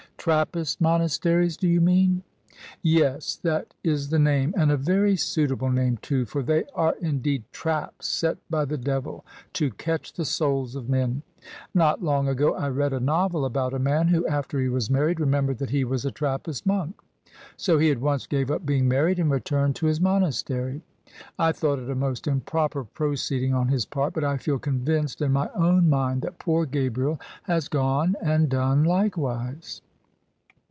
[0.17, 2.21] "Trappist monasteries, do you mean?""
[2.83, 7.43] Yes, that is the name, and a very suitable name, too, for they are indeed
[7.51, 11.23] traps set by the devil to catch the souls of men!
[11.73, 15.19] Not long ago I read a novel about a man who, after he was married,
[15.19, 17.01] remembered that he was a Trappist monk;
[17.57, 20.83] so he at once gave up being married and returned to his monastery.
[21.39, 25.31] I thought it a most improper proceeding on his part: but I feel convinced in
[25.31, 29.81] my ov»m mind that poor Gabriel has gone and done likewise."